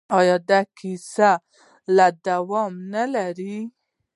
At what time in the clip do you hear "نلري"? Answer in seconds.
2.93-3.57